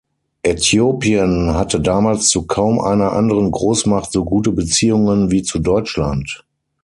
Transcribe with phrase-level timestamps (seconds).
[0.41, 6.43] Äthiopien hatte damals zu kaum einer anderen Großmacht so gute Beziehungen wie zu Deutschland.